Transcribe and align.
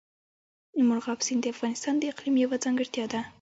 مورغاب 0.87 1.19
سیند 1.27 1.41
د 1.43 1.45
افغانستان 1.55 1.93
د 1.97 2.03
اقلیم 2.11 2.35
یوه 2.43 2.57
ځانګړتیا 2.63 3.05
ده. 3.13 3.21